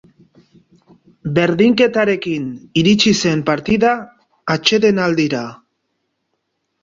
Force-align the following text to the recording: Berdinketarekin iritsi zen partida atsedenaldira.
Berdinketarekin 1.35 2.47
iritsi 2.81 3.13
zen 3.23 3.43
partida 3.49 3.91
atsedenaldira. 4.57 5.43